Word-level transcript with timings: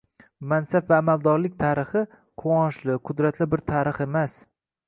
Mansab 0.53 0.87
va 0.93 0.97
amaldorlik 1.01 1.59
tarixi– 1.59 2.03
quvonchli, 2.45 2.99
qudratli 3.11 3.49
bir 3.55 3.67
tarix 3.73 4.05
emas. 4.11 4.43